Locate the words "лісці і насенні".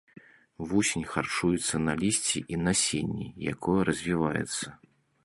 2.01-3.27